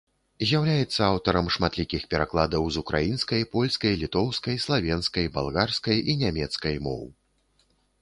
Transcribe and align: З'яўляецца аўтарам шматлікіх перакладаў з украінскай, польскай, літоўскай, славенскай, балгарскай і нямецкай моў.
З'яўляецца 0.51 1.01
аўтарам 1.07 1.51
шматлікіх 1.55 2.07
перакладаў 2.15 2.63
з 2.77 2.83
украінскай, 2.87 3.47
польскай, 3.53 3.93
літоўскай, 4.07 4.61
славенскай, 4.67 5.33
балгарскай 5.39 5.97
і 6.11 6.21
нямецкай 6.27 6.85
моў. 6.91 7.03